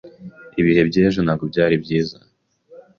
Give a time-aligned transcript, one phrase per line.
[0.59, 2.17] Ibihe by'ejo ntabwo ari byiza.